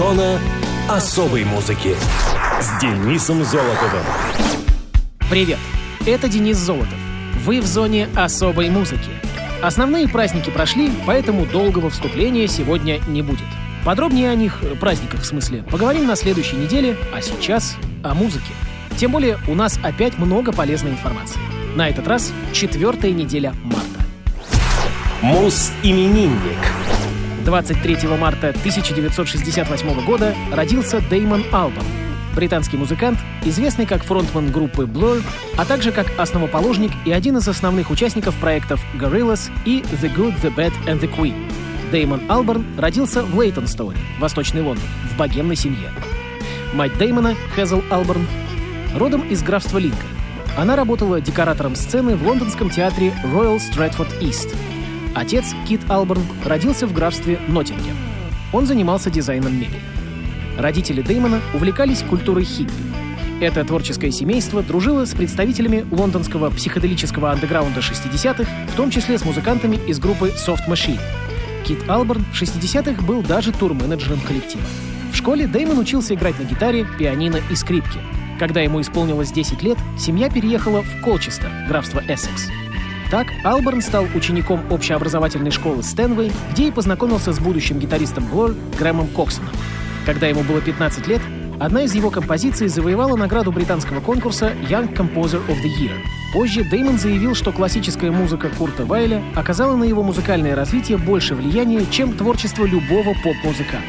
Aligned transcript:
Зона 0.00 0.40
особой 0.88 1.44
музыки 1.44 1.94
с 2.58 2.80
Денисом 2.80 3.44
Золотовым. 3.44 4.02
Привет, 5.28 5.58
это 6.06 6.26
Денис 6.26 6.56
Золотов. 6.56 6.94
Вы 7.44 7.60
в 7.60 7.66
зоне 7.66 8.08
особой 8.16 8.70
музыки. 8.70 9.10
Основные 9.62 10.08
праздники 10.08 10.48
прошли, 10.48 10.90
поэтому 11.06 11.44
долгого 11.44 11.90
вступления 11.90 12.48
сегодня 12.48 12.98
не 13.08 13.20
будет. 13.20 13.44
Подробнее 13.84 14.30
о 14.30 14.34
них, 14.34 14.62
э, 14.62 14.74
праздниках 14.74 15.20
в 15.20 15.26
смысле, 15.26 15.64
поговорим 15.64 16.06
на 16.06 16.16
следующей 16.16 16.56
неделе, 16.56 16.96
а 17.14 17.20
сейчас 17.20 17.76
о 18.02 18.14
музыке. 18.14 18.54
Тем 18.96 19.12
более 19.12 19.36
у 19.48 19.54
нас 19.54 19.78
опять 19.82 20.16
много 20.16 20.50
полезной 20.50 20.92
информации. 20.92 21.40
На 21.76 21.90
этот 21.90 22.08
раз 22.08 22.32
четвертая 22.54 23.10
неделя 23.10 23.52
марта. 23.64 24.00
Мус-именинник. 25.20 26.56
23 27.44 28.08
марта 28.18 28.48
1968 28.50 30.04
года 30.04 30.34
родился 30.52 31.00
Деймон 31.08 31.44
Албан, 31.52 31.84
британский 32.34 32.76
музыкант, 32.76 33.18
известный 33.44 33.86
как 33.86 34.04
фронтмен 34.04 34.52
группы 34.52 34.84
Blur, 34.84 35.22
а 35.56 35.64
также 35.64 35.90
как 35.90 36.06
основоположник 36.18 36.90
и 37.06 37.12
один 37.12 37.38
из 37.38 37.48
основных 37.48 37.90
участников 37.90 38.34
проектов 38.36 38.80
Gorillaz 38.94 39.50
и 39.64 39.80
The 39.80 40.14
Good, 40.14 40.40
The 40.42 40.54
Bad 40.54 40.72
and 40.86 41.00
The 41.00 41.10
Queen. 41.14 41.34
Деймон 41.90 42.20
Алберн 42.28 42.64
родился 42.78 43.22
в 43.22 43.40
Лейтонстоуне, 43.40 43.98
Восточный 44.18 44.62
Лондон, 44.62 44.86
в 45.12 45.16
богемной 45.16 45.56
семье. 45.56 45.90
Мать 46.74 46.96
Деймона, 46.98 47.34
Хезл 47.56 47.82
Алберн, 47.90 48.26
родом 48.94 49.22
из 49.22 49.42
графства 49.42 49.78
Линкольн. 49.78 50.08
Она 50.56 50.76
работала 50.76 51.20
декоратором 51.20 51.74
сцены 51.74 52.16
в 52.16 52.26
лондонском 52.26 52.70
театре 52.70 53.12
Royal 53.24 53.58
Stratford 53.58 54.20
East. 54.20 54.54
Отец, 55.14 55.54
Кит 55.68 55.80
Алберн, 55.88 56.22
родился 56.44 56.86
в 56.86 56.92
графстве 56.92 57.38
Ноттингем. 57.48 57.96
Он 58.52 58.66
занимался 58.66 59.10
дизайном 59.10 59.54
мебели. 59.54 59.80
Родители 60.56 61.02
Деймона 61.02 61.40
увлекались 61.54 62.02
культурой 62.02 62.44
хиппи. 62.44 62.72
Это 63.40 63.64
творческое 63.64 64.10
семейство 64.10 64.62
дружило 64.62 65.06
с 65.06 65.14
представителями 65.14 65.86
лондонского 65.90 66.50
психоделического 66.50 67.30
андеграунда 67.30 67.80
60-х, 67.80 68.44
в 68.72 68.76
том 68.76 68.90
числе 68.90 69.18
с 69.18 69.24
музыкантами 69.24 69.76
из 69.88 69.98
группы 69.98 70.28
Soft 70.36 70.68
Machine. 70.68 71.00
Кит 71.64 71.78
Алберн 71.88 72.24
в 72.32 72.40
60-х 72.40 73.02
был 73.04 73.22
даже 73.22 73.52
тур-менеджером 73.52 74.20
коллектива. 74.20 74.64
В 75.12 75.16
школе 75.16 75.46
Деймон 75.46 75.78
учился 75.78 76.14
играть 76.14 76.38
на 76.38 76.44
гитаре, 76.44 76.86
пианино 76.98 77.38
и 77.50 77.54
скрипке. 77.54 77.98
Когда 78.38 78.60
ему 78.60 78.80
исполнилось 78.80 79.32
10 79.32 79.62
лет, 79.62 79.78
семья 79.98 80.30
переехала 80.30 80.82
в 80.82 81.02
Колчестер, 81.02 81.50
графство 81.68 82.00
Эссекс. 82.06 82.48
Так 83.10 83.26
Алберн 83.42 83.82
стал 83.82 84.06
учеником 84.14 84.60
общеобразовательной 84.70 85.50
школы 85.50 85.82
Стэнвей, 85.82 86.30
где 86.52 86.68
и 86.68 86.70
познакомился 86.70 87.32
с 87.32 87.40
будущим 87.40 87.80
гитаристом 87.80 88.24
Блор 88.26 88.54
Грэмом 88.78 89.08
Коксоном. 89.08 89.50
Когда 90.06 90.28
ему 90.28 90.44
было 90.44 90.60
15 90.60 91.08
лет, 91.08 91.20
одна 91.58 91.82
из 91.82 91.94
его 91.94 92.10
композиций 92.10 92.68
завоевала 92.68 93.16
награду 93.16 93.50
британского 93.50 94.00
конкурса 94.00 94.52
Young 94.68 94.94
Composer 94.94 95.44
of 95.48 95.56
the 95.60 95.68
Year. 95.80 95.96
Позже 96.32 96.62
Деймон 96.62 96.98
заявил, 96.98 97.34
что 97.34 97.50
классическая 97.50 98.12
музыка 98.12 98.48
Курта 98.48 98.84
Вайля 98.84 99.24
оказала 99.34 99.74
на 99.74 99.82
его 99.82 100.04
музыкальное 100.04 100.54
развитие 100.54 100.96
больше 100.96 101.34
влияния, 101.34 101.84
чем 101.90 102.12
творчество 102.12 102.64
любого 102.64 103.14
поп-музыканта. 103.24 103.88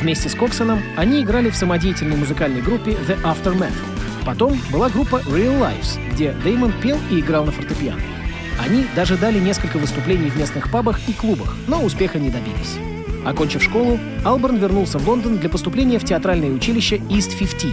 Вместе 0.00 0.30
с 0.30 0.34
Коксоном 0.34 0.80
они 0.96 1.22
играли 1.22 1.50
в 1.50 1.56
самодеятельной 1.56 2.16
музыкальной 2.16 2.62
группе 2.62 2.92
The 2.92 3.20
Aftermath. 3.22 3.76
Потом 4.24 4.58
была 4.72 4.88
группа 4.88 5.16
Real 5.26 5.60
Lives, 5.60 5.98
где 6.12 6.34
Деймон 6.42 6.72
пел 6.80 6.98
и 7.10 7.20
играл 7.20 7.44
на 7.44 7.52
фортепиано. 7.52 8.17
Они 8.58 8.86
даже 8.96 9.16
дали 9.16 9.38
несколько 9.38 9.78
выступлений 9.78 10.30
в 10.30 10.36
местных 10.36 10.70
пабах 10.70 11.00
и 11.08 11.12
клубах, 11.12 11.54
но 11.66 11.82
успеха 11.82 12.18
не 12.18 12.30
добились. 12.30 12.76
Окончив 13.24 13.62
школу, 13.62 13.98
Алберн 14.24 14.56
вернулся 14.56 14.98
в 14.98 15.08
Лондон 15.08 15.38
для 15.38 15.48
поступления 15.48 15.98
в 15.98 16.04
театральное 16.04 16.50
училище 16.50 16.96
East 16.96 17.38
15. 17.38 17.66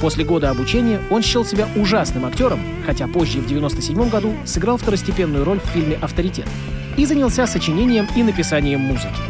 После 0.00 0.24
года 0.24 0.50
обучения 0.50 1.00
он 1.10 1.22
счел 1.22 1.44
себя 1.44 1.68
ужасным 1.76 2.26
актером, 2.26 2.60
хотя 2.84 3.06
позже, 3.06 3.40
в 3.40 3.46
1997 3.46 4.08
году, 4.10 4.34
сыграл 4.44 4.76
второстепенную 4.76 5.44
роль 5.44 5.60
в 5.60 5.66
фильме 5.66 5.96
«Авторитет» 5.96 6.46
и 6.96 7.06
занялся 7.06 7.46
сочинением 7.46 8.06
и 8.14 8.22
написанием 8.22 8.80
музыки. 8.80 9.20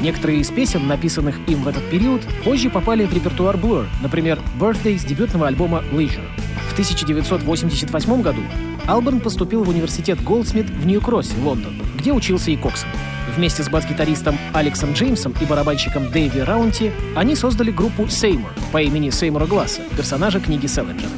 Некоторые 0.00 0.40
из 0.40 0.48
песен, 0.48 0.86
написанных 0.86 1.36
им 1.46 1.62
в 1.62 1.68
этот 1.68 1.84
период, 1.90 2.22
позже 2.44 2.70
попали 2.70 3.04
в 3.04 3.12
репертуар 3.12 3.56
Blur, 3.56 3.86
например, 4.02 4.38
«Birthday» 4.58 4.98
с 4.98 5.04
дебютного 5.04 5.46
альбома 5.46 5.84
«Leisure». 5.92 6.26
В 6.68 6.72
1988 6.72 8.22
году 8.22 8.40
Алберн 8.90 9.20
поступил 9.20 9.62
в 9.62 9.68
университет 9.68 10.20
Голдсмит 10.20 10.68
в 10.68 10.84
Нью-Кроссе, 10.84 11.34
Лондон, 11.44 11.74
где 11.96 12.12
учился 12.12 12.50
и 12.50 12.56
Коксон. 12.56 12.88
Вместе 13.36 13.62
с 13.62 13.68
бас-гитаристом 13.68 14.36
Алексом 14.52 14.94
Джеймсом 14.94 15.32
и 15.40 15.44
барабанщиком 15.44 16.10
Дэйвом 16.10 16.40
Раунтри 16.40 16.90
они 17.14 17.36
создали 17.36 17.70
группу 17.70 18.08
Сеймур 18.08 18.50
по 18.72 18.82
имени 18.82 19.10
Сеймура 19.10 19.46
Гласса, 19.46 19.82
персонажа 19.96 20.40
книги 20.40 20.66
Сэлинджера. 20.66 21.12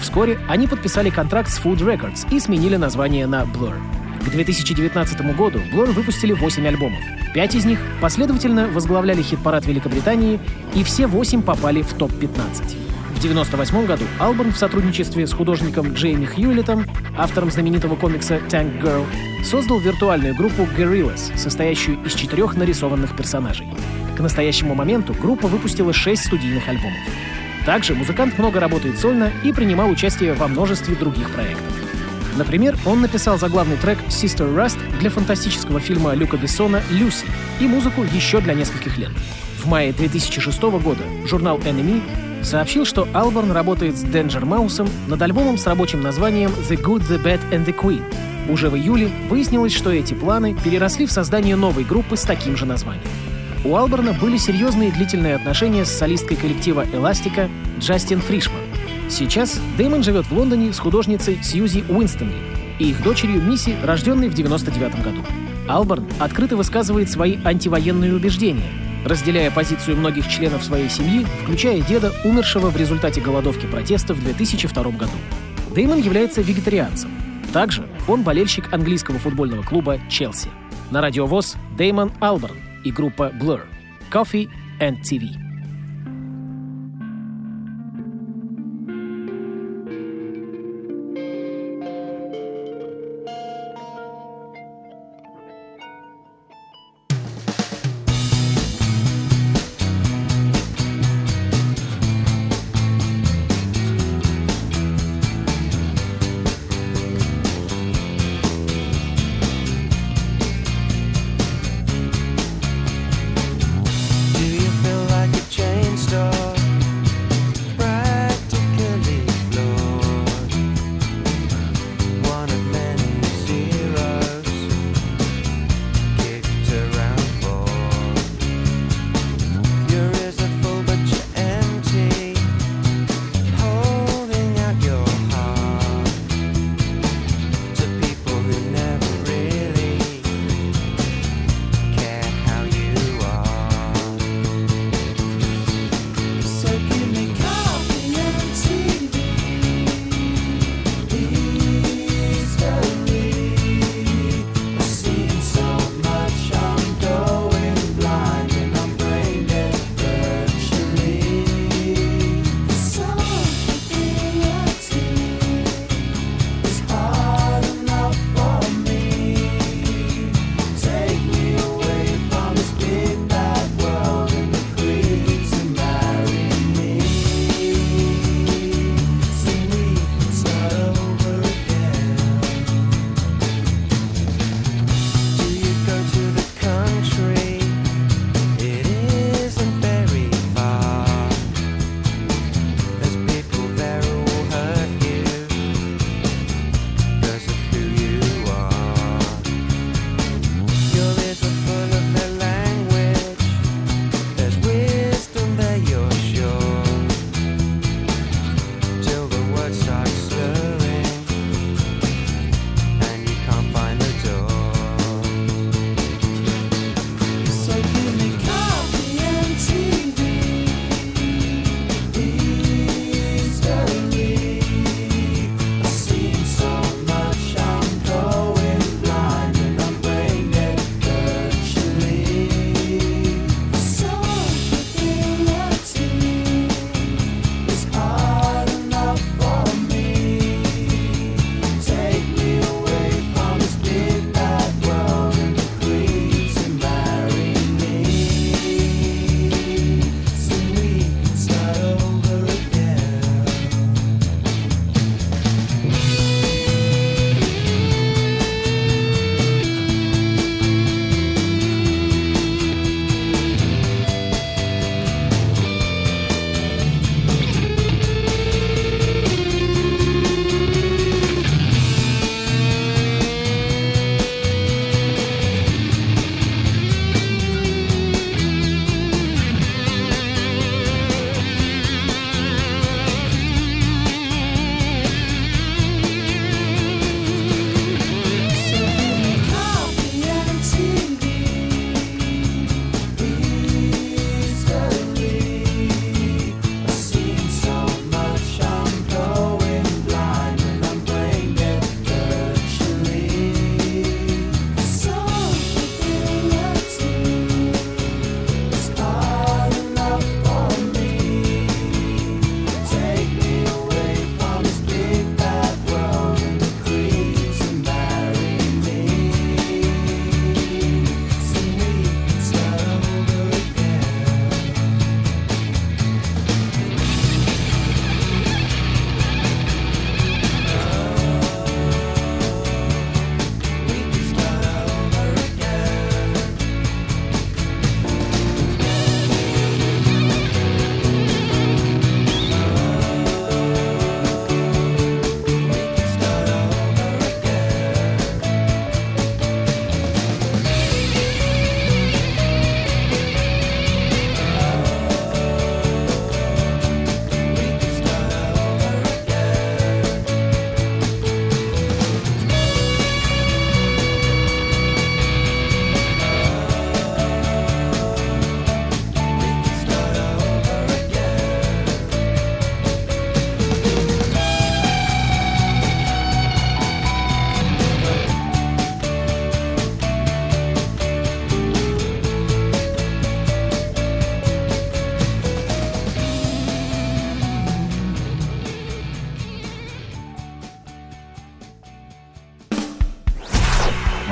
Вскоре 0.00 0.40
они 0.48 0.66
подписали 0.66 1.10
контракт 1.10 1.50
с 1.50 1.60
Food 1.60 1.80
Records 1.80 2.26
и 2.34 2.40
сменили 2.40 2.76
название 2.76 3.26
на 3.26 3.42
Blur. 3.42 3.74
К 4.24 4.30
2019 4.30 5.36
году 5.36 5.58
Blur 5.74 5.92
выпустили 5.92 6.32
8 6.32 6.66
альбомов. 6.66 7.02
Пять 7.34 7.54
из 7.54 7.66
них 7.66 7.80
последовательно 8.00 8.68
возглавляли 8.68 9.20
хит-парад 9.20 9.66
Великобритании, 9.66 10.40
и 10.74 10.82
все 10.84 11.06
восемь 11.06 11.42
попали 11.42 11.82
в 11.82 11.92
топ-15. 11.92 12.89
В 13.20 13.22
1998 13.22 13.86
году 13.86 14.04
Албан 14.18 14.50
в 14.50 14.56
сотрудничестве 14.56 15.26
с 15.26 15.34
художником 15.34 15.92
Джейми 15.92 16.24
Хьюлетом, 16.24 16.86
автором 17.18 17.50
знаменитого 17.50 17.94
комикса 17.94 18.40
Tank 18.48 18.80
Girl, 18.80 19.04
создал 19.44 19.78
виртуальную 19.78 20.34
группу 20.34 20.62
Gorillaz, 20.62 21.36
состоящую 21.36 22.02
из 22.02 22.14
четырех 22.14 22.56
нарисованных 22.56 23.14
персонажей. 23.14 23.68
К 24.16 24.20
настоящему 24.20 24.74
моменту 24.74 25.12
группа 25.12 25.48
выпустила 25.48 25.92
шесть 25.92 26.28
студийных 26.28 26.66
альбомов. 26.66 26.96
Также 27.66 27.94
музыкант 27.94 28.38
много 28.38 28.58
работает 28.58 28.98
сольно 28.98 29.30
и 29.44 29.52
принимал 29.52 29.90
участие 29.90 30.32
во 30.32 30.48
множестве 30.48 30.94
других 30.94 31.30
проектов. 31.30 31.74
Например, 32.38 32.78
он 32.86 33.02
написал 33.02 33.38
заглавный 33.38 33.76
трек 33.76 33.98
«Sister 34.08 34.50
Rust» 34.56 34.78
для 34.98 35.10
фантастического 35.10 35.78
фильма 35.78 36.14
Люка 36.14 36.38
Бессона 36.38 36.80
«Люси» 36.90 37.26
и 37.60 37.66
музыку 37.66 38.02
еще 38.14 38.40
для 38.40 38.54
нескольких 38.54 38.96
лет. 38.96 39.10
В 39.58 39.66
мае 39.66 39.92
2006 39.92 40.62
года 40.62 41.02
журнал 41.26 41.58
NME 41.58 42.29
сообщил, 42.42 42.84
что 42.84 43.06
Алборн 43.12 43.52
работает 43.52 43.96
с 43.96 44.04
Danger 44.04 44.44
Маусом 44.44 44.88
над 45.08 45.20
альбомом 45.22 45.58
с 45.58 45.66
рабочим 45.66 46.02
названием 46.02 46.50
«The 46.68 46.80
Good, 46.80 47.08
The 47.08 47.22
Bad 47.22 47.40
and 47.50 47.66
The 47.66 47.74
Queen». 47.74 48.02
Уже 48.48 48.70
в 48.70 48.76
июле 48.76 49.10
выяснилось, 49.28 49.72
что 49.72 49.90
эти 49.90 50.14
планы 50.14 50.56
переросли 50.64 51.06
в 51.06 51.12
создание 51.12 51.56
новой 51.56 51.84
группы 51.84 52.16
с 52.16 52.22
таким 52.22 52.56
же 52.56 52.66
названием. 52.66 53.04
У 53.64 53.76
Алборна 53.76 54.12
были 54.14 54.38
серьезные 54.38 54.90
длительные 54.90 55.34
отношения 55.34 55.84
с 55.84 55.90
солисткой 55.90 56.36
коллектива 56.36 56.86
«Эластика» 56.92 57.50
Джастин 57.78 58.20
Фришман. 58.20 58.62
Сейчас 59.08 59.60
Дэймон 59.76 60.02
живет 60.02 60.26
в 60.26 60.32
Лондоне 60.32 60.72
с 60.72 60.78
художницей 60.78 61.38
Сьюзи 61.42 61.84
Уинстонли 61.88 62.36
и 62.78 62.90
их 62.90 63.02
дочерью 63.02 63.42
Мисси, 63.42 63.76
рожденной 63.84 64.28
в 64.28 64.34
99 64.34 65.02
году. 65.04 65.22
Алборн 65.68 66.06
открыто 66.18 66.56
высказывает 66.56 67.10
свои 67.10 67.36
антивоенные 67.44 68.14
убеждения, 68.14 68.70
разделяя 69.04 69.50
позицию 69.50 69.96
многих 69.96 70.28
членов 70.28 70.64
своей 70.64 70.88
семьи, 70.88 71.26
включая 71.42 71.80
деда, 71.80 72.12
умершего 72.24 72.70
в 72.70 72.76
результате 72.76 73.20
голодовки 73.20 73.66
протеста 73.66 74.14
в 74.14 74.22
2002 74.22 74.82
году. 74.92 75.12
Дэймон 75.74 76.00
является 76.00 76.40
вегетарианцем. 76.40 77.10
Также 77.52 77.88
он 78.06 78.22
болельщик 78.22 78.72
английского 78.72 79.18
футбольного 79.18 79.62
клуба 79.62 79.98
«Челси». 80.08 80.48
На 80.90 81.00
радиовоз 81.00 81.56
Дэймон 81.76 82.12
Алборн 82.20 82.56
и 82.84 82.90
группа 82.90 83.32
Blur. 83.40 83.62
Coffee 84.10 84.48
and 84.80 85.00
TV. 85.02 85.49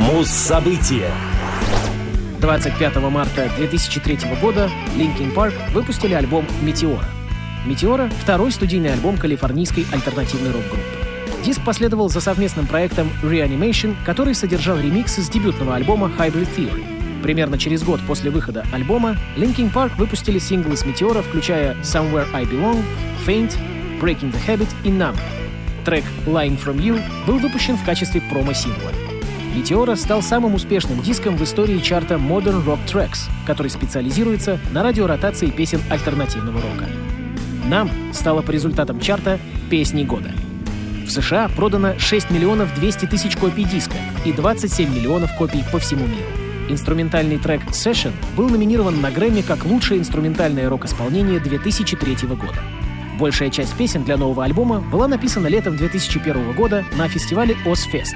Фокус 0.09 0.29
события. 0.29 1.11
25 2.41 2.97
марта 3.11 3.51
2003 3.59 4.21
года 4.41 4.71
Linkin 4.97 5.35
Park 5.35 5.53
выпустили 5.75 6.15
альбом 6.15 6.47
«Метеора». 6.63 7.05
«Метеора»— 7.67 8.11
второй 8.23 8.51
студийный 8.51 8.95
альбом 8.95 9.19
калифорнийской 9.19 9.87
альтернативной 9.93 10.53
рок-группы. 10.53 11.45
Диск 11.45 11.63
последовал 11.63 12.09
за 12.09 12.21
совместным 12.21 12.67
проектом 12.67 13.11
Reanimation, 13.23 13.95
который 14.07 14.35
содержал 14.35 14.79
ремиксы 14.79 15.21
с 15.21 15.29
дебютного 15.29 15.75
альбома 15.75 16.11
Hybrid 16.19 16.49
Theory. 16.57 17.23
Примерно 17.23 17.59
через 17.59 17.83
год 17.83 18.01
после 18.07 18.31
выхода 18.31 18.65
альбома 18.73 19.19
Linkin 19.37 19.71
Park 19.71 19.93
выпустили 19.99 20.39
синглы 20.39 20.79
с 20.79 20.87
«Метеора», 20.87 21.21
включая 21.21 21.75
«Somewhere 21.83 22.29
I 22.33 22.45
Belong», 22.45 22.83
«Faint», 23.27 23.53
«Breaking 24.01 24.33
the 24.33 24.41
Habit» 24.47 24.69
и 24.85 24.89
«Numb». 24.89 25.19
Трек 25.85 26.05
«Line 26.25 26.59
From 26.59 26.79
You» 26.79 26.99
был 27.27 27.39
выпущен 27.39 27.77
в 27.77 27.85
качестве 27.85 28.23
промо-сингла. 28.23 29.08
«Метеора» 29.59 29.97
стал 29.97 30.23
самым 30.23 30.55
успешным 30.55 31.03
диском 31.03 31.37
в 31.37 31.43
истории 31.43 31.81
чарта 31.81 32.15
Modern 32.15 32.65
Rock 32.65 32.79
Tracks, 32.87 33.29
который 33.45 33.71
специализируется 33.73 34.61
на 34.71 34.85
радиоротации 34.85 35.51
песен 35.51 35.81
альтернативного 35.91 36.61
рока. 36.61 36.89
«Нам» 37.67 37.91
стало 38.13 38.43
по 38.43 38.53
результатам 38.53 39.01
чарта 39.01 39.41
«Песни 39.69 40.05
года». 40.05 40.31
В 41.05 41.11
США 41.11 41.51
продано 41.57 41.99
6 41.99 42.31
миллионов 42.31 42.73
200 42.77 43.07
тысяч 43.07 43.37
копий 43.37 43.65
диска 43.65 43.97
и 44.25 44.33
27 44.33 44.95
миллионов 44.95 45.35
копий 45.37 45.65
по 45.73 45.81
всему 45.81 46.07
миру. 46.07 46.29
Инструментальный 46.69 47.39
трек 47.39 47.63
«Session» 47.71 48.13
был 48.37 48.49
номинирован 48.49 49.01
на 49.01 49.11
Грэмми 49.11 49.41
как 49.41 49.65
лучшее 49.65 49.99
инструментальное 49.99 50.69
рок-исполнение 50.69 51.41
2003 51.41 52.29
года. 52.29 52.63
Большая 53.19 53.51
часть 53.51 53.77
песен 53.77 54.05
для 54.05 54.17
нового 54.17 54.45
альбома 54.45 54.81
была 54.81 55.09
написана 55.09 55.49
летом 55.49 55.77
2001 55.77 56.53
года 56.53 56.85
на 56.97 57.09
фестивале 57.09 57.57
Ozfest. 57.67 58.15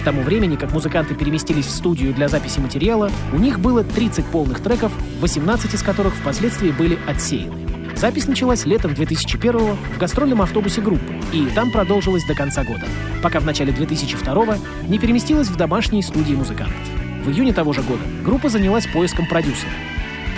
К 0.00 0.04
тому 0.04 0.22
времени, 0.22 0.56
как 0.56 0.72
музыканты 0.72 1.14
переместились 1.14 1.66
в 1.66 1.70
студию 1.70 2.14
для 2.14 2.28
записи 2.28 2.58
материала, 2.58 3.10
у 3.34 3.36
них 3.36 3.60
было 3.60 3.84
30 3.84 4.24
полных 4.24 4.60
треков, 4.60 4.90
18 5.20 5.74
из 5.74 5.82
которых 5.82 6.14
впоследствии 6.14 6.70
были 6.70 6.98
отсеяны. 7.06 7.68
Запись 7.94 8.26
началась 8.26 8.64
летом 8.64 8.94
2001 8.94 9.58
в 9.58 9.98
гастрольном 9.98 10.40
автобусе 10.40 10.80
группы, 10.80 11.12
и 11.30 11.44
там 11.54 11.70
продолжилась 11.70 12.24
до 12.24 12.34
конца 12.34 12.64
года, 12.64 12.86
пока 13.22 13.40
в 13.40 13.44
начале 13.44 13.70
2002 13.72 14.56
не 14.88 14.98
переместилась 14.98 15.48
в 15.48 15.56
домашние 15.56 16.02
студии 16.02 16.32
музыкантов. 16.32 16.88
В 17.22 17.30
июне 17.30 17.52
того 17.52 17.74
же 17.74 17.82
года 17.82 18.00
группа 18.24 18.48
занялась 18.48 18.86
поиском 18.86 19.26
продюсера. 19.26 19.72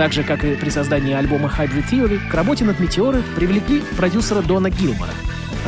Так 0.00 0.14
же, 0.14 0.25
как 0.25 0.45
и 0.45 0.54
при 0.54 0.71
создании 0.71 1.12
альбома 1.12 1.52
Hybrid 1.54 1.90
Theory, 1.90 2.26
к 2.26 2.33
работе 2.33 2.64
над 2.64 2.80
«Метеоры» 2.80 3.23
привлекли 3.37 3.83
продюсера 3.99 4.40
Дона 4.40 4.71
Гилмора. 4.71 5.12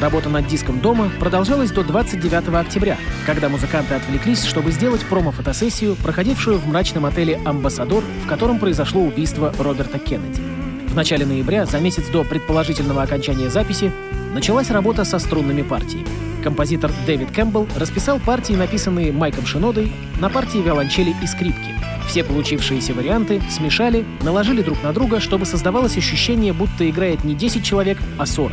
Работа 0.00 0.30
над 0.30 0.46
диском 0.46 0.80
«Дома» 0.80 1.10
продолжалась 1.20 1.70
до 1.70 1.84
29 1.84 2.48
октября, 2.54 2.96
когда 3.26 3.50
музыканты 3.50 3.92
отвлеклись, 3.92 4.44
чтобы 4.44 4.70
сделать 4.70 5.04
промо-фотосессию, 5.04 5.96
проходившую 5.96 6.56
в 6.56 6.66
мрачном 6.66 7.04
отеле 7.04 7.42
«Амбассадор», 7.44 8.02
в 8.24 8.26
котором 8.26 8.58
произошло 8.58 9.02
убийство 9.02 9.52
Роберта 9.58 9.98
Кеннеди. 9.98 10.40
В 10.88 10.94
начале 10.94 11.26
ноября, 11.26 11.66
за 11.66 11.78
месяц 11.78 12.08
до 12.08 12.24
предположительного 12.24 13.02
окончания 13.02 13.50
записи, 13.50 13.92
началась 14.32 14.70
работа 14.70 15.04
со 15.04 15.18
струнными 15.18 15.60
партиями. 15.60 16.08
Композитор 16.42 16.90
Дэвид 17.04 17.32
Кэмпбелл 17.32 17.68
расписал 17.76 18.18
партии, 18.18 18.54
написанные 18.54 19.12
Майком 19.12 19.44
Шинодой, 19.44 19.92
на 20.18 20.30
партии 20.30 20.62
виолончели 20.62 21.14
и 21.22 21.26
скрипки. 21.26 21.91
Все 22.06 22.24
получившиеся 22.24 22.94
варианты 22.94 23.40
смешали, 23.50 24.04
наложили 24.22 24.62
друг 24.62 24.82
на 24.82 24.92
друга, 24.92 25.20
чтобы 25.20 25.46
создавалось 25.46 25.96
ощущение, 25.96 26.52
будто 26.52 26.88
играет 26.88 27.24
не 27.24 27.34
10 27.34 27.64
человек, 27.64 27.98
а 28.18 28.26
40. 28.26 28.52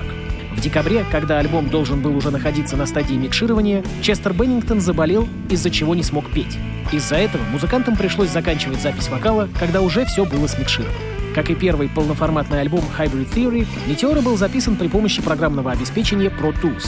В 0.56 0.62
декабре, 0.62 1.06
когда 1.12 1.40
альбом 1.40 1.70
должен 1.70 2.02
был 2.02 2.16
уже 2.16 2.32
находиться 2.32 2.76
на 2.76 2.86
стадии 2.86 3.16
микширования, 3.16 3.84
Честер 4.02 4.34
Беннингтон 4.34 4.82
заболел, 4.82 5.28
из-за 5.50 5.70
чего 5.70 5.96
не 5.96 6.04
смог 6.04 6.30
петь. 6.32 6.58
Из-за 6.92 7.16
этого 7.16 7.44
музыкантам 7.52 7.96
пришлось 7.96 8.30
заканчивать 8.30 8.82
запись 8.82 9.10
вокала, 9.10 9.48
когда 9.58 9.82
уже 9.82 10.06
все 10.06 10.26
было 10.26 10.48
смикшировано. 10.48 10.98
Как 11.36 11.50
и 11.50 11.56
первый 11.56 11.88
полноформатный 11.88 12.62
альбом 12.62 12.84
Hybrid 12.98 13.34
Theory, 13.34 13.68
Meteora 13.88 14.22
был 14.22 14.36
записан 14.36 14.76
при 14.76 14.88
помощи 14.88 15.22
программного 15.22 15.72
обеспечения 15.72 16.30
Pro 16.30 16.54
Tools. 16.60 16.88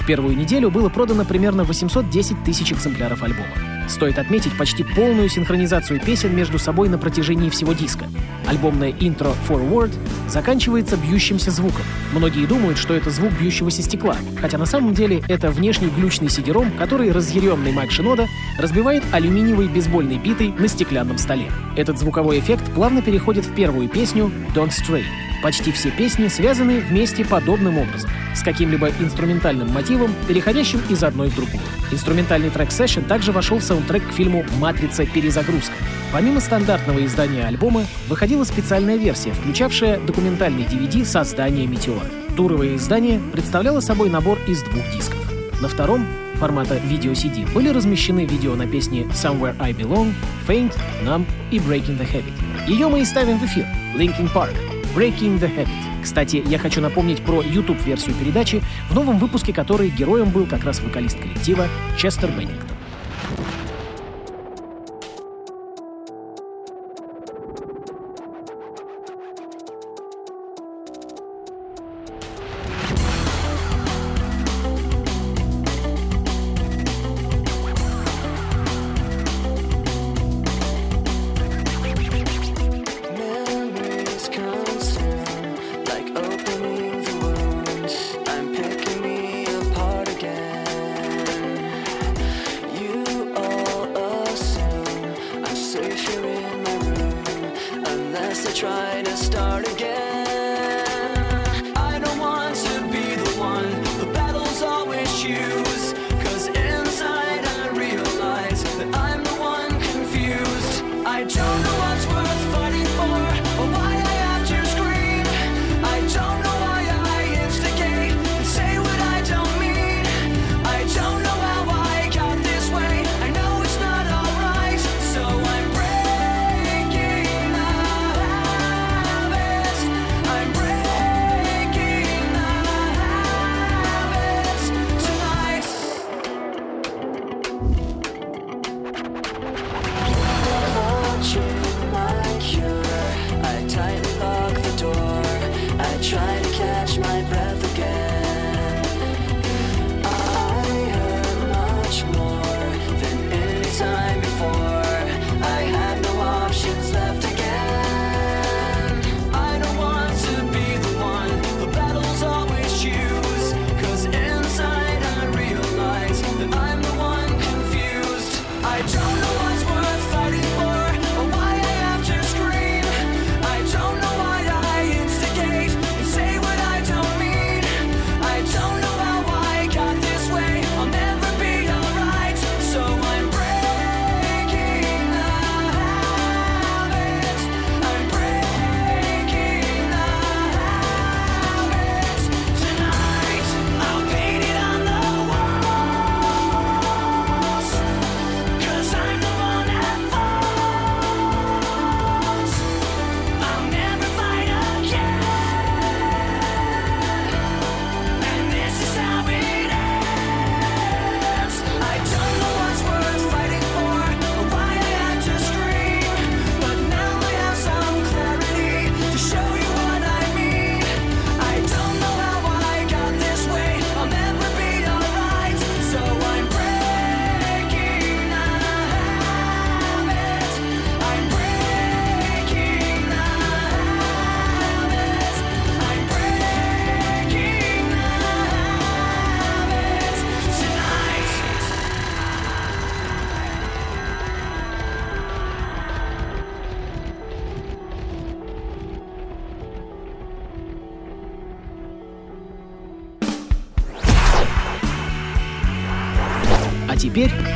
В 0.00 0.06
первую 0.06 0.36
неделю 0.36 0.70
было 0.70 0.88
продано 0.88 1.24
примерно 1.24 1.64
810 1.64 2.42
тысяч 2.44 2.72
экземпляров 2.72 3.22
альбома. 3.22 3.81
Стоит 3.88 4.18
отметить 4.18 4.56
почти 4.56 4.84
полную 4.84 5.28
синхронизацию 5.28 6.00
песен 6.00 6.34
между 6.34 6.58
собой 6.58 6.88
на 6.88 6.98
протяжении 6.98 7.50
всего 7.50 7.72
диска. 7.72 8.06
Альбомное 8.46 8.94
интро 8.98 9.32
Forward 9.48 9.92
заканчивается 10.28 10.96
бьющимся 10.96 11.50
звуком. 11.50 11.82
Многие 12.12 12.46
думают, 12.46 12.78
что 12.78 12.94
это 12.94 13.10
звук 13.10 13.32
бьющегося 13.32 13.82
стекла, 13.82 14.16
хотя 14.40 14.58
на 14.58 14.66
самом 14.66 14.94
деле 14.94 15.22
это 15.28 15.50
внешний 15.50 15.88
глючный 15.88 16.28
сидером, 16.28 16.72
который 16.78 17.12
разъяренный 17.12 17.72
Майк 17.72 17.90
Шинода 17.90 18.26
разбивает 18.58 19.02
алюминиевой 19.12 19.68
бейсбольной 19.68 20.18
битой 20.18 20.48
на 20.52 20.68
стеклянном 20.68 21.18
столе. 21.18 21.50
Этот 21.76 21.98
звуковой 21.98 22.38
эффект 22.40 22.64
плавно 22.74 23.02
переходит 23.02 23.46
в 23.46 23.54
первую 23.54 23.88
песню 23.88 24.30
«Don't 24.54 24.70
Stray». 24.70 25.04
Почти 25.42 25.72
все 25.72 25.90
песни 25.90 26.28
связаны 26.28 26.78
вместе 26.80 27.24
подобным 27.24 27.78
образом, 27.78 28.10
с 28.34 28.42
каким-либо 28.42 28.90
инструментальным 29.00 29.68
мотивом, 29.72 30.14
переходящим 30.28 30.80
из 30.88 31.02
одной 31.02 31.30
в 31.30 31.34
другую. 31.34 31.60
Инструментальный 31.92 32.48
трек 32.48 32.70
Session 32.70 33.06
также 33.06 33.32
вошел 33.32 33.58
в 33.58 33.62
саундтрек 33.62 34.08
к 34.08 34.12
фильму 34.12 34.44
«Матрица. 34.58 35.04
Перезагрузка». 35.04 35.74
Помимо 36.10 36.40
стандартного 36.40 37.04
издания 37.04 37.44
альбома, 37.44 37.84
выходила 38.08 38.44
специальная 38.44 38.96
версия, 38.96 39.32
включавшая 39.32 40.00
документальный 40.00 40.64
DVD 40.64 41.04
создания 41.04 41.66
«Метеора». 41.66 42.06
Туровое 42.36 42.76
издание 42.76 43.20
представляло 43.32 43.80
собой 43.80 44.08
набор 44.08 44.38
из 44.48 44.62
двух 44.62 44.82
дисков. 44.90 45.18
На 45.60 45.68
втором 45.68 46.06
формата 46.36 46.76
видео-CD 46.76 47.52
были 47.52 47.68
размещены 47.68 48.24
видео 48.24 48.56
на 48.56 48.66
песни 48.66 49.06
«Somewhere 49.12 49.54
I 49.58 49.72
Belong», 49.72 50.14
«Faint», 50.48 50.74
«Numb» 51.04 51.26
и 51.50 51.58
«Breaking 51.58 51.98
the 51.98 52.10
Habit». 52.10 52.68
Ее 52.68 52.88
мы 52.88 53.02
и 53.02 53.04
ставим 53.04 53.38
в 53.38 53.44
эфир. 53.44 53.66
Linkin 53.96 54.32
Park. 54.32 54.54
Breaking 54.96 55.38
the 55.38 55.54
Habit. 55.54 55.91
Кстати, 56.02 56.42
я 56.46 56.58
хочу 56.58 56.80
напомнить 56.80 57.22
про 57.22 57.42
YouTube-версию 57.42 58.14
передачи, 58.16 58.62
в 58.90 58.94
новом 58.94 59.18
выпуске 59.18 59.52
которой 59.52 59.88
героем 59.88 60.30
был 60.30 60.46
как 60.46 60.64
раз 60.64 60.80
вокалист 60.80 61.18
коллектива 61.18 61.68
Честер 61.96 62.30
Беннингтон. 62.30 62.71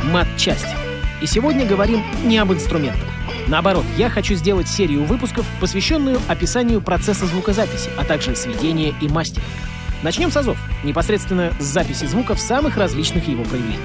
Мат-часть. 0.07 0.67
И 1.21 1.27
сегодня 1.27 1.67
говорим 1.67 2.03
не 2.25 2.39
об 2.39 2.53
инструментах. 2.53 3.09
Наоборот, 3.49 3.85
я 3.97 4.11
хочу 4.11 4.35
сделать 4.35 4.69
серию 4.69 5.05
выпусков, 5.05 5.47
посвященную 5.61 6.21
описанию 6.29 6.81
процесса 6.81 7.27
звукозаписи, 7.27 7.91
а 7.97 8.05
также 8.05 8.35
сведения 8.35 8.95
и 9.01 9.09
мастеринга. 9.09 9.51
Начнем 10.03 10.31
с 10.31 10.37
азов, 10.37 10.59
непосредственно 10.85 11.53
с 11.59 11.65
записи 11.65 12.05
звука 12.05 12.35
в 12.35 12.41
самых 12.41 12.77
различных 12.77 13.29
его 13.29 13.45
проявлениях. 13.45 13.81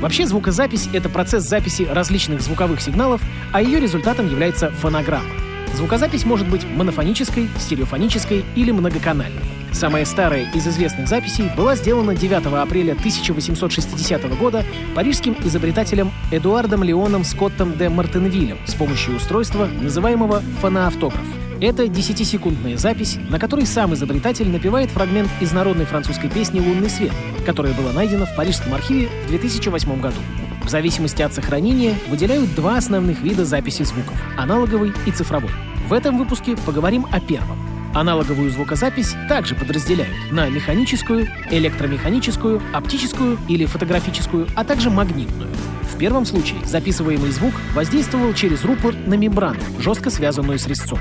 Вообще 0.00 0.26
звукозапись— 0.26 0.88
это 0.92 1.08
процесс 1.08 1.44
записи 1.44 1.88
различных 1.90 2.42
звуковых 2.42 2.80
сигналов, 2.80 3.22
а 3.52 3.62
ее 3.62 3.80
результатом 3.80 4.28
является 4.28 4.70
фонограмма. 4.70 5.30
Звукозапись 5.74 6.24
может 6.24 6.48
быть 6.48 6.64
монофонической, 6.64 7.48
стереофонической 7.58 8.44
или 8.54 8.70
многоканальной. 8.70 9.40
Самая 9.74 10.04
старая 10.04 10.48
из 10.52 10.68
известных 10.68 11.08
записей 11.08 11.50
была 11.56 11.74
сделана 11.74 12.14
9 12.14 12.46
апреля 12.46 12.92
1860 12.92 14.38
года 14.38 14.64
парижским 14.94 15.36
изобретателем 15.44 16.12
Эдуардом 16.30 16.84
Леоном 16.84 17.24
Скоттом 17.24 17.76
де 17.76 17.88
Мартенвилем 17.88 18.58
с 18.66 18.74
помощью 18.74 19.16
устройства, 19.16 19.66
называемого 19.66 20.42
фоноавтограф. 20.60 21.26
Это 21.60 21.86
10-секундная 21.86 22.76
запись, 22.76 23.18
на 23.28 23.40
которой 23.40 23.66
сам 23.66 23.94
изобретатель 23.94 24.48
напевает 24.48 24.90
фрагмент 24.90 25.28
из 25.40 25.50
народной 25.50 25.86
французской 25.86 26.30
песни 26.30 26.60
«Лунный 26.60 26.88
свет», 26.88 27.12
которая 27.44 27.74
была 27.74 27.92
найдена 27.92 28.26
в 28.26 28.36
Парижском 28.36 28.74
архиве 28.74 29.08
в 29.26 29.28
2008 29.28 30.00
году. 30.00 30.18
В 30.62 30.68
зависимости 30.68 31.20
от 31.22 31.34
сохранения 31.34 31.98
выделяют 32.08 32.54
два 32.54 32.76
основных 32.76 33.20
вида 33.22 33.44
записи 33.44 33.82
звуков— 33.82 34.16
аналоговый 34.36 34.92
и 35.04 35.10
цифровой. 35.10 35.50
В 35.88 35.92
этом 35.92 36.16
выпуске 36.16 36.56
поговорим 36.64 37.06
о 37.10 37.20
первом— 37.20 37.58
Аналоговую 37.94 38.50
звукозапись 38.50 39.14
также 39.28 39.54
подразделяют 39.54 40.32
на 40.32 40.48
механическую, 40.48 41.28
электромеханическую, 41.50 42.60
оптическую 42.72 43.38
или 43.48 43.66
фотографическую, 43.66 44.48
а 44.56 44.64
также 44.64 44.90
магнитную. 44.90 45.50
В 45.82 45.96
первом 45.96 46.26
случае 46.26 46.58
записываемый 46.64 47.30
звук 47.30 47.54
воздействовал 47.72 48.34
через 48.34 48.64
рупор 48.64 48.96
на 49.06 49.14
мембрану, 49.14 49.60
жестко 49.78 50.10
связанную 50.10 50.58
с 50.58 50.66
резцом. 50.66 50.98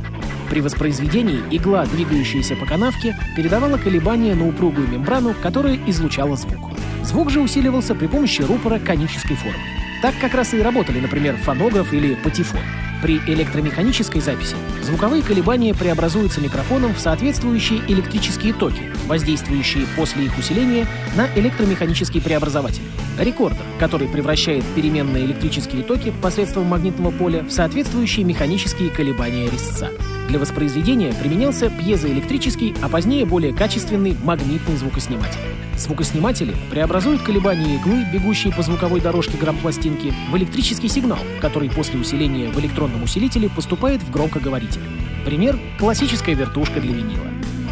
При 0.51 0.61
воспроизведении 0.61 1.41
игла, 1.49 1.83
двигающаяся 1.85 2.55
по 2.55 2.67
канавке, 2.67 3.17
передавала 3.35 3.79
колебания 3.79 4.35
на 4.35 4.47
упругую 4.47 4.87
мембрану, 4.87 5.33
которая 5.41 5.79
излучала 5.87 6.35
звук. 6.35 6.77
Звук 7.03 7.31
же 7.31 7.41
усиливался 7.41 7.95
при 7.95 8.05
помощи 8.05 8.43
рупора 8.43 8.77
конической 8.77 9.35
формы. 9.35 9.57
Так 10.03 10.13
как 10.21 10.35
раз 10.35 10.53
и 10.53 10.61
работали, 10.61 10.99
например, 10.99 11.37
фонограф 11.37 11.91
или 11.91 12.13
патефон. 12.13 12.61
При 13.03 13.17
электромеханической 13.27 14.21
записи 14.21 14.55
звуковые 14.81 15.21
колебания 15.23 15.73
преобразуются 15.73 16.39
микрофоном 16.39 16.95
в 16.95 16.99
соответствующие 16.99 17.81
электрические 17.89 18.53
токи, 18.53 18.89
воздействующие 19.07 19.85
после 19.97 20.23
их 20.23 20.37
усиления 20.37 20.87
на 21.17 21.27
электромеханический 21.35 22.21
преобразователь. 22.21 22.81
Рекордер, 23.19 23.65
который 23.77 24.07
превращает 24.07 24.63
переменные 24.73 25.25
электрические 25.25 25.83
токи 25.83 26.13
посредством 26.21 26.63
магнитного 26.67 27.11
поля 27.11 27.43
в 27.43 27.51
соответствующие 27.51 28.23
механические 28.23 28.89
колебания 28.89 29.49
резца. 29.49 29.89
Для 30.27 30.39
воспроизведения 30.39 31.13
применялся 31.13 31.69
пьезоэлектрический, 31.69 32.73
а 32.81 32.89
позднее 32.89 33.25
более 33.25 33.53
качественный 33.53 34.15
магнитный 34.23 34.77
звукосниматель. 34.77 35.39
Звукосниматели 35.77 36.55
преобразуют 36.69 37.23
колебания 37.23 37.75
иглы, 37.75 38.05
бегущие 38.11 38.53
по 38.53 38.61
звуковой 38.61 39.01
дорожке 39.01 39.37
грампластинки, 39.37 40.13
в 40.31 40.37
электрический 40.37 40.87
сигнал, 40.87 41.19
который 41.41 41.69
после 41.69 41.99
усиления 41.99 42.49
в 42.49 42.59
электронном 42.59 43.03
усилителе 43.03 43.49
поступает 43.49 44.01
в 44.01 44.11
громкоговоритель. 44.11 44.81
Пример— 45.25 45.59
классическая 45.79 46.35
вертушка 46.35 46.79
для 46.79 46.93
винила. 46.93 47.25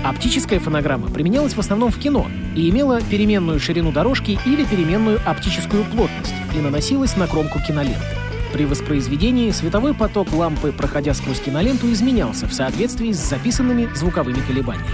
Оптическая 0.03 0.59
фонограмма 0.59 1.09
применялась 1.09 1.53
в 1.53 1.59
основном 1.59 1.91
в 1.91 1.99
кино 1.99 2.27
и 2.55 2.69
имела 2.69 3.01
переменную 3.01 3.59
ширину 3.59 3.91
дорожки 3.91 4.39
или 4.45 4.65
переменную 4.65 5.19
оптическую 5.25 5.83
плотность 5.85 6.33
и 6.55 6.59
наносилась 6.59 7.15
на 7.15 7.27
кромку 7.27 7.59
киноленты. 7.65 8.20
При 8.53 8.65
воспроизведении 8.65 9.49
световой 9.51 9.93
поток 9.93 10.33
лампы, 10.33 10.73
проходя 10.73 11.13
сквозь 11.13 11.39
киноленту, 11.39 11.91
изменялся 11.91 12.47
в 12.47 12.53
соответствии 12.53 13.13
с 13.13 13.17
записанными 13.17 13.89
звуковыми 13.95 14.41
колебаниями. 14.45 14.89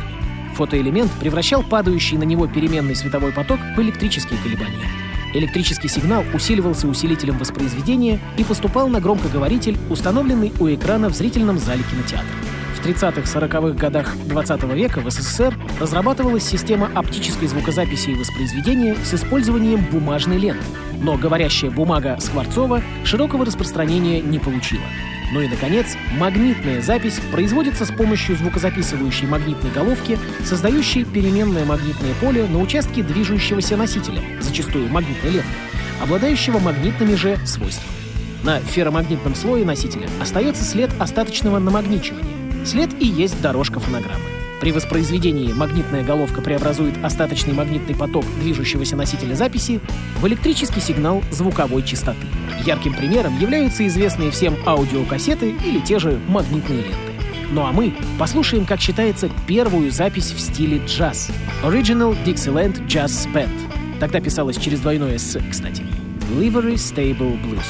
Фотоэлемент 0.56 1.12
превращал 1.20 1.64
падающий 1.64 2.18
на 2.18 2.24
него 2.24 2.48
переменный 2.48 2.96
световой 2.96 3.32
поток 3.32 3.60
в 3.76 3.82
электрические 3.82 4.40
колебания. 4.42 4.88
Электрический 5.34 5.88
сигнал 5.88 6.24
усиливался 6.34 6.88
усилителем 6.88 7.38
воспроизведения 7.38 8.20
и 8.38 8.44
поступал 8.44 8.88
на 8.90 9.02
громкоговоритель, 9.02 9.78
установленный 9.90 10.54
у 10.60 10.68
экрана 10.68 11.10
в 11.10 11.16
зрительном 11.16 11.60
зале 11.60 11.84
кинотеатра. 11.92 12.57
В 12.78 12.86
30-40-х 12.86 13.72
годах 13.72 14.16
20 14.28 14.64
века 14.76 15.00
в 15.02 15.10
СССР 15.10 15.54
разрабатывалась 15.80 16.44
система 16.44 16.92
оптической 16.94 17.48
звукозаписи 17.48 18.12
и 18.12 18.16
воспроизведения 18.16 18.96
с 19.04 19.16
использованием 19.16 19.84
бумажной 19.92 20.38
ленты. 20.38 20.64
Но 21.02 21.18
говорящая 21.18 21.72
бумага 21.72 22.18
Скворцова 22.20 22.84
широкого 23.04 23.46
распространения 23.46 24.22
не 24.22 24.38
получила. 24.38 24.84
Ну 25.34 25.42
и, 25.42 25.48
наконец, 25.48 25.98
магнитная 26.18 26.82
запись 26.82 27.20
производится 27.32 27.84
с 27.84 27.92
помощью 27.92 28.38
звукозаписывающей 28.38 29.28
магнитной 29.28 29.72
головки, 29.72 30.20
создающей 30.46 31.04
переменное 31.04 31.66
магнитное 31.66 32.14
поле 32.22 32.46
на 32.46 32.60
участке 32.60 33.02
движущегося 33.02 33.76
носителя, 33.76 34.22
зачастую 34.40 34.88
магнитной 34.90 35.32
ленты, 35.32 35.50
обладающего 36.02 36.60
магнитными 36.60 37.16
же 37.16 37.38
свойствами. 37.44 37.92
На 38.44 38.60
ферромагнитном 38.60 39.34
слое 39.34 39.66
носителя 39.66 40.08
остается 40.22 40.64
след 40.64 40.92
остаточного 41.00 41.58
намагничивания. 41.58 42.47
И 43.00 43.06
есть 43.06 43.42
дорожка 43.42 43.80
фонограммы. 43.80 44.24
При 44.60 44.72
воспроизведении 44.72 45.54
магнитная 45.54 46.04
головка 46.04 46.42
преобразует 46.42 46.96
остаточный 47.04 47.54
магнитный 47.54 47.96
поток 47.96 48.26
движущегося 48.40 48.96
носителя 48.96 49.36
записи 49.36 49.80
в 50.20 50.28
электрический 50.28 50.82
сигнал 50.82 51.22
звуковой 51.32 51.84
частоты. 51.84 52.26
Ярким 52.66 52.94
примером 52.94 53.38
являются 53.40 53.86
известные 53.86 54.32
всем 54.32 54.56
аудиокассеты 54.66 55.54
или 55.64 55.80
те 55.80 56.00
же 56.00 56.20
магнитные 56.28 56.82
ленты. 56.82 56.98
Ну 57.52 57.66
а 57.66 57.72
мы 57.72 57.94
послушаем, 58.18 58.66
как 58.66 58.82
считается, 58.82 59.30
первую 59.46 59.92
запись 59.92 60.32
в 60.32 60.40
стиле 60.40 60.82
джаз. 60.86 61.30
Original 61.64 62.18
Dixieland 62.26 62.88
Jazz 62.88 63.32
Band. 63.32 63.50
Тогда 64.00 64.20
писалось 64.20 64.58
через 64.58 64.80
двойное 64.80 65.18
«с», 65.18 65.40
кстати. 65.50 65.84
Livery 66.32 66.76
Stable 66.76 67.40
Blues. 67.42 67.66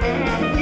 Зона 0.00 0.61